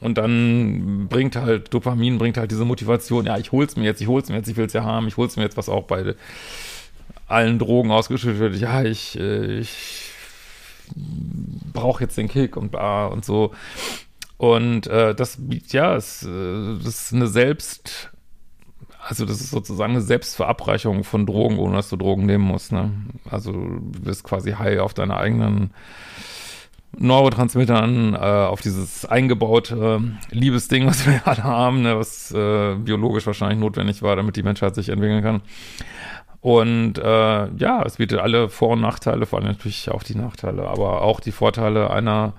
und 0.00 0.18
dann 0.18 1.06
bringt 1.08 1.36
halt, 1.36 1.72
Dopamin 1.72 2.18
bringt 2.18 2.36
halt 2.36 2.50
diese 2.50 2.64
Motivation, 2.64 3.26
ja, 3.26 3.38
ich 3.38 3.52
hol's 3.52 3.76
mir 3.76 3.84
jetzt, 3.84 4.00
ich 4.00 4.08
hol's 4.08 4.28
mir 4.28 4.36
jetzt, 4.36 4.48
ich 4.48 4.56
will's 4.56 4.72
ja 4.72 4.82
haben, 4.82 5.06
ich 5.06 5.16
hol's 5.16 5.36
mir 5.36 5.44
jetzt, 5.44 5.56
was 5.56 5.68
auch 5.68 5.84
bei 5.84 6.16
allen 7.28 7.60
Drogen 7.60 7.92
ausgeschüttet 7.92 8.40
wird. 8.40 8.56
Ja, 8.56 8.82
ich, 8.82 9.18
äh, 9.18 9.60
ich 9.60 10.11
brauche 11.72 12.04
jetzt 12.04 12.16
den 12.16 12.28
Kick 12.28 12.56
und 12.56 12.74
ah, 12.76 13.06
und 13.06 13.24
so. 13.24 13.52
Und 14.36 14.86
äh, 14.88 15.14
das, 15.14 15.38
ja, 15.68 15.94
es, 15.94 16.24
äh, 16.24 16.78
das 16.82 17.04
ist 17.04 17.12
eine 17.14 17.28
Selbst- 17.28 18.10
also 19.04 19.26
das 19.26 19.40
ist 19.40 19.50
sozusagen 19.50 19.92
eine 19.92 20.00
Selbstverabreichung 20.00 21.02
von 21.04 21.26
Drogen, 21.26 21.58
ohne 21.58 21.76
dass 21.76 21.88
du 21.88 21.96
Drogen 21.96 22.24
nehmen 22.24 22.44
musst. 22.44 22.72
Ne? 22.72 22.92
Also 23.28 23.52
du 23.52 24.00
bist 24.00 24.22
quasi 24.22 24.52
high 24.52 24.78
auf 24.78 24.94
deine 24.94 25.16
eigenen 25.16 25.72
Neurotransmittern, 26.96 28.14
äh, 28.14 28.18
auf 28.18 28.60
dieses 28.60 29.04
eingebaute 29.04 30.02
Liebesding, 30.30 30.86
was 30.86 31.06
wir 31.06 31.20
alle 31.26 31.42
haben, 31.42 31.82
ne? 31.82 31.98
was 31.98 32.30
äh, 32.32 32.76
biologisch 32.76 33.26
wahrscheinlich 33.26 33.58
notwendig 33.58 34.02
war, 34.02 34.14
damit 34.14 34.36
die 34.36 34.42
Menschheit 34.42 34.74
sich 34.74 34.90
entwickeln 34.90 35.22
kann. 35.22 35.40
Und 36.42 36.98
äh, 36.98 37.48
ja, 37.54 37.82
es 37.86 37.96
bietet 37.96 38.18
alle 38.18 38.48
Vor- 38.48 38.70
und 38.70 38.80
Nachteile, 38.80 39.26
vor 39.26 39.38
allem 39.38 39.46
natürlich 39.46 39.88
auch 39.92 40.02
die 40.02 40.16
Nachteile, 40.16 40.66
aber 40.66 41.02
auch 41.02 41.20
die 41.20 41.30
Vorteile 41.30 41.90
einer 41.90 42.32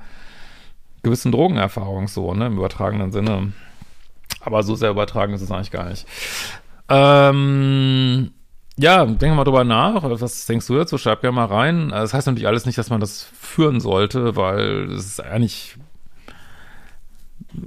gewissen 1.03 1.31
Drogenerfahrung 1.31 2.09
so, 2.09 2.33
ne, 2.33 2.47
im 2.47 2.57
übertragenen 2.57 3.13
Sinne. 3.13 3.53
Aber 4.41 4.61
so 4.63 4.75
sehr 4.75 4.89
übertragen 4.89 5.33
ist 5.33 5.41
es 5.41 5.51
eigentlich 5.51 5.71
gar 5.71 5.87
nicht. 5.89 6.05
Ähm, 6.89 8.31
ja, 8.75 9.05
denke 9.05 9.35
mal 9.35 9.45
drüber 9.45 9.63
nach. 9.63 10.03
Was 10.03 10.47
denkst 10.47 10.67
du 10.67 10.75
dazu? 10.75 10.97
Schreib 10.97 11.21
gerne 11.21 11.35
mal 11.35 11.45
rein. 11.45 11.87
Das 11.87 12.13
heißt 12.13 12.27
natürlich 12.27 12.47
alles 12.47 12.65
nicht, 12.65 12.77
dass 12.77 12.89
man 12.89 12.99
das 12.99 13.23
führen 13.39 13.79
sollte, 13.79 14.35
weil 14.35 14.91
es 14.91 15.05
ist 15.05 15.23
eigentlich 15.23 15.77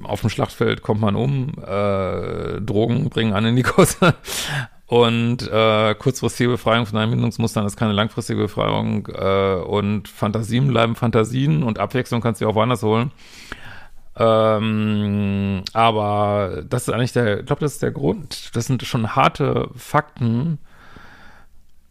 auf 0.02 0.20
dem 0.20 0.28
Schlachtfeld 0.28 0.82
kommt 0.82 1.00
man 1.00 1.16
um, 1.16 1.52
äh, 1.66 2.60
Drogen 2.60 3.08
bringen 3.08 3.32
an 3.32 3.46
in 3.46 3.56
die 3.56 3.62
Kosse 3.62 4.14
und 4.88 5.50
äh, 5.50 5.94
kurzfristige 5.96 6.50
Befreiung 6.50 6.86
von 6.86 6.98
Einbindungsmustern 6.98 7.66
ist 7.66 7.76
keine 7.76 7.92
langfristige 7.92 8.42
Befreiung 8.42 9.08
äh, 9.08 9.54
und 9.56 10.06
Fantasien 10.06 10.68
bleiben 10.68 10.94
Fantasien 10.94 11.64
und 11.64 11.80
Abwechslung 11.80 12.20
kannst 12.20 12.40
du 12.40 12.48
auch 12.48 12.54
woanders 12.54 12.84
holen. 12.84 13.10
Ähm, 14.18 15.62
aber 15.72 16.62
das 16.68 16.86
ist 16.86 16.94
eigentlich 16.94 17.12
der, 17.12 17.40
ich 17.40 17.46
glaube, 17.46 17.60
das 17.60 17.74
ist 17.74 17.82
der 17.82 17.90
Grund. 17.90 18.54
Das 18.54 18.66
sind 18.66 18.82
schon 18.84 19.16
harte 19.16 19.68
Fakten. 19.74 20.58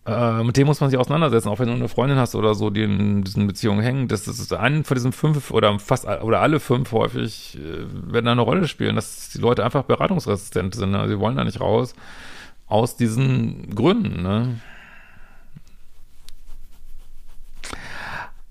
Äh, 0.08 0.44
mit 0.44 0.56
denen 0.56 0.68
muss 0.68 0.80
man 0.80 0.90
sich 0.90 0.98
auseinandersetzen, 0.98 1.50
auch 1.50 1.60
wenn 1.60 1.68
du 1.68 1.74
eine 1.74 1.90
Freundin 1.90 2.18
hast 2.18 2.34
oder 2.34 2.56
so, 2.56 2.70
die 2.70 2.84
in 2.84 3.24
diesen 3.24 3.46
Beziehungen 3.46 3.82
hängen. 3.82 4.08
Das 4.08 4.26
ist 4.28 4.54
einen 4.54 4.86
von 4.86 4.96
diesen 4.96 5.12
fünf 5.12 5.52
oder 5.52 5.78
fast 5.80 6.06
oder 6.08 6.40
alle 6.40 6.62
fünf 6.62 6.94
häufig 6.94 7.58
äh, 7.58 8.14
werden 8.14 8.26
da 8.26 8.32
eine 8.32 8.42
Rolle 8.42 8.70
spielen, 8.70 8.96
dass 8.96 9.32
die 9.32 9.40
Leute 9.40 9.66
einfach 9.66 9.84
beratungsresistent 9.84 10.76
sind. 10.76 10.92
Ne? 10.92 11.08
Sie 11.10 11.20
wollen 11.20 11.36
da 11.36 11.44
nicht 11.44 11.60
raus 11.60 11.94
aus 12.68 12.98
diesen 12.98 13.74
Gründen. 13.76 14.24
Ne? 14.24 14.60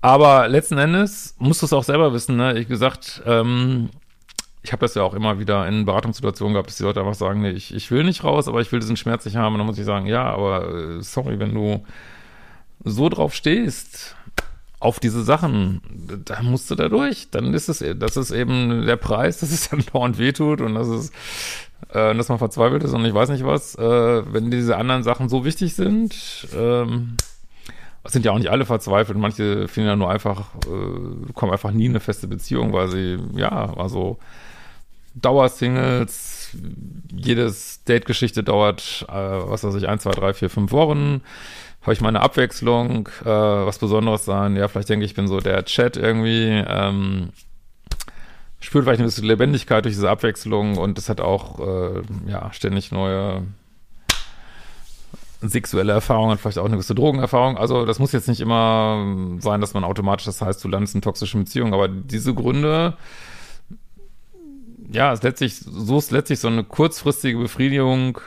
Aber 0.01 0.47
letzten 0.47 0.77
Endes 0.77 1.35
musst 1.39 1.61
du 1.61 1.65
es 1.65 1.73
auch 1.73 1.83
selber 1.83 2.13
wissen, 2.13 2.35
ne? 2.37 2.59
Ich 2.59 2.67
gesagt, 2.67 3.23
ähm, 3.25 3.89
ich 4.61 4.71
habe 4.71 4.81
das 4.81 4.95
ja 4.95 5.03
auch 5.03 5.13
immer 5.13 5.39
wieder 5.39 5.67
in 5.67 5.85
Beratungssituationen 5.85 6.53
gehabt, 6.53 6.69
dass 6.69 6.77
die 6.77 6.83
Leute 6.83 6.99
einfach 6.99 7.15
sagen, 7.15 7.41
nee, 7.41 7.51
ich, 7.51 7.73
ich 7.73 7.89
will 7.91 8.03
nicht 8.03 8.23
raus, 8.23 8.47
aber 8.47 8.61
ich 8.61 8.71
will 8.71 8.79
diesen 8.79 8.97
Schmerz 8.97 9.25
nicht 9.25 9.35
haben. 9.35 9.53
Und 9.53 9.59
dann 9.59 9.67
muss 9.67 9.79
ich 9.79 9.85
sagen, 9.85 10.05
ja, 10.05 10.23
aber 10.23 10.97
äh, 10.97 11.01
sorry, 11.01 11.39
wenn 11.39 11.53
du 11.53 11.83
so 12.83 13.09
drauf 13.09 13.33
stehst, 13.33 14.15
auf 14.79 14.99
diese 14.99 15.23
Sachen, 15.23 15.81
da 16.25 16.41
musst 16.41 16.69
du 16.69 16.75
da 16.75 16.89
durch. 16.89 17.29
Dann 17.31 17.53
ist 17.53 17.69
es, 17.69 17.83
das 17.97 18.17
ist 18.17 18.31
eben 18.31 18.85
der 18.85 18.97
Preis, 18.97 19.39
dass 19.39 19.51
es 19.53 19.69
dann 19.69 19.83
dauernd 19.91 20.17
wehtut 20.17 20.61
und 20.61 20.75
dass 20.75 20.87
es, 20.87 21.09
äh, 21.89 22.13
dass 22.15 22.29
man 22.29 22.37
verzweifelt 22.37 22.83
ist 22.83 22.93
und 22.93 23.05
ich 23.05 23.13
weiß 23.13 23.29
nicht 23.29 23.45
was. 23.45 23.75
Äh, 23.75 24.33
wenn 24.33 24.51
diese 24.51 24.77
anderen 24.77 25.03
Sachen 25.03 25.29
so 25.29 25.45
wichtig 25.45 25.75
sind, 25.75 26.47
ähm, 26.55 27.15
sind 28.07 28.25
ja 28.25 28.31
auch 28.31 28.37
nicht 28.37 28.51
alle 28.51 28.65
verzweifelt. 28.65 29.17
Manche 29.17 29.67
finden 29.67 29.89
ja 29.89 29.95
nur 29.95 30.09
einfach, 30.09 30.53
äh, 30.65 31.33
kommen 31.33 31.51
einfach 31.51 31.71
nie 31.71 31.85
in 31.85 31.91
eine 31.91 31.99
feste 31.99 32.27
Beziehung, 32.27 32.73
weil 32.73 32.89
sie, 32.89 33.17
ja, 33.35 33.73
also 33.75 34.17
Dauersingles, 35.15 36.34
jedes 37.15 37.83
Date-Geschichte 37.83 38.43
dauert, 38.43 39.05
äh, 39.09 39.13
was 39.13 39.63
weiß 39.63 39.75
ich, 39.75 39.87
ein, 39.87 39.99
zwei, 39.99 40.11
drei, 40.11 40.33
vier, 40.33 40.49
fünf 40.49 40.71
Wochen. 40.71 41.21
Habe 41.81 41.93
ich 41.93 42.01
mal 42.01 42.09
eine 42.09 42.21
Abwechslung, 42.21 43.09
äh, 43.23 43.25
was 43.25 43.77
Besonderes 43.77 44.25
sein. 44.25 44.55
Ja, 44.55 44.67
vielleicht 44.67 44.89
denke 44.89 45.05
ich, 45.05 45.11
ich 45.11 45.15
bin 45.15 45.27
so 45.27 45.39
der 45.39 45.63
Chat 45.65 45.97
irgendwie. 45.97 46.63
Ähm, 46.67 47.29
spürt 48.59 48.85
vielleicht 48.85 49.01
ein 49.01 49.05
bisschen 49.05 49.25
Lebendigkeit 49.25 49.85
durch 49.85 49.93
diese 49.93 50.09
Abwechslung 50.09 50.77
und 50.77 50.97
es 50.97 51.09
hat 51.09 51.21
auch, 51.21 51.59
äh, 51.59 52.01
ja, 52.27 52.51
ständig 52.51 52.91
neue 52.91 53.43
sexuelle 55.41 55.93
Erfahrungen, 55.93 56.37
vielleicht 56.37 56.57
auch 56.57 56.65
eine 56.65 56.75
gewisse 56.75 56.95
Drogenerfahrung. 56.95 57.57
Also 57.57 57.85
das 57.85 57.99
muss 57.99 58.11
jetzt 58.11 58.27
nicht 58.27 58.41
immer 58.41 59.37
sein, 59.39 59.61
dass 59.61 59.73
man 59.73 59.83
automatisch, 59.83 60.25
das 60.25 60.41
heißt, 60.41 60.63
du 60.63 60.67
landest 60.67 60.95
in 60.95 61.01
toxischen 61.01 61.43
Beziehungen, 61.43 61.73
aber 61.73 61.87
diese 61.87 62.33
Gründe, 62.33 62.97
ja, 64.91 65.13
es 65.13 65.23
letztlich, 65.23 65.55
so 65.57 65.97
ist 65.97 66.11
letztlich 66.11 66.39
so 66.39 66.47
eine 66.47 66.63
kurzfristige 66.63 67.37
Befriedigung 67.37 68.19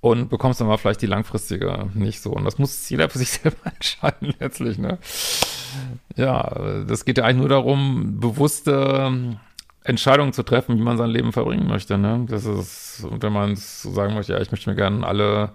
und 0.00 0.28
bekommst 0.28 0.60
dann 0.60 0.68
mal 0.68 0.76
vielleicht 0.76 1.02
die 1.02 1.06
langfristige 1.06 1.88
nicht 1.94 2.20
so. 2.20 2.30
Und 2.30 2.44
das 2.44 2.58
muss 2.58 2.88
jeder 2.90 3.08
für 3.08 3.18
sich 3.18 3.30
selber 3.42 3.56
entscheiden, 3.64 4.34
letztlich, 4.38 4.78
ne? 4.78 4.98
Ja, 6.16 6.84
das 6.86 7.04
geht 7.04 7.18
ja 7.18 7.24
eigentlich 7.24 7.38
nur 7.38 7.48
darum, 7.48 8.20
bewusste 8.20 9.38
Entscheidungen 9.82 10.32
zu 10.32 10.42
treffen, 10.42 10.78
wie 10.78 10.82
man 10.82 10.98
sein 10.98 11.10
Leben 11.10 11.32
verbringen 11.32 11.66
möchte, 11.66 11.98
ne? 11.98 12.26
Das 12.28 12.44
ist, 12.44 13.06
wenn 13.10 13.32
man 13.32 13.56
so 13.56 13.92
sagen 13.92 14.14
möchte, 14.14 14.34
ja, 14.34 14.40
ich 14.40 14.50
möchte 14.50 14.70
mir 14.70 14.76
gerne 14.76 15.06
alle 15.06 15.50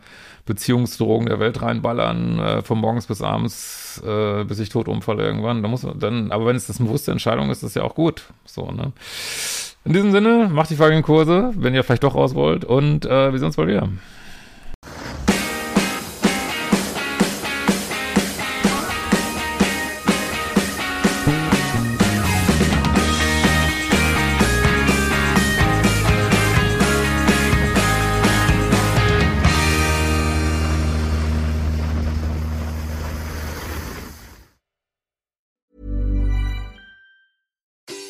Beziehungsdrogen 0.49 1.27
der 1.27 1.39
Welt 1.39 1.61
reinballern, 1.61 2.39
äh, 2.39 2.61
von 2.63 2.79
morgens 2.79 3.05
bis 3.05 3.21
abends, 3.21 4.01
äh, 4.05 4.43
bis 4.43 4.59
ich 4.59 4.69
tot 4.69 4.87
umfalle 4.87 5.23
irgendwann. 5.23 5.61
Da 5.61 5.69
muss 5.69 5.83
man 5.83 5.99
dann, 5.99 6.31
aber 6.31 6.47
wenn 6.47 6.55
es 6.55 6.65
das 6.65 6.79
eine 6.79 6.87
bewusste 6.87 7.11
Entscheidung 7.11 7.51
ist, 7.51 7.61
ist 7.61 7.75
ja 7.75 7.83
auch 7.83 7.93
gut. 7.93 8.23
So, 8.45 8.71
ne? 8.71 8.91
In 9.85 9.93
diesem 9.93 10.11
Sinne, 10.11 10.49
macht 10.51 10.71
die 10.71 10.75
folgenden 10.75 11.03
Kurse, 11.03 11.53
wenn 11.55 11.75
ihr 11.75 11.83
vielleicht 11.83 12.03
doch 12.03 12.15
raus 12.15 12.33
wollt 12.33 12.65
und 12.65 13.05
äh, 13.05 13.31
wir 13.31 13.37
sehen 13.39 13.45
uns 13.45 13.55
bald 13.55 13.69
wieder. 13.69 13.87